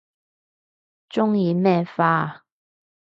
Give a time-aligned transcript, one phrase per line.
[1.11, 2.45] 鍾意咩花啊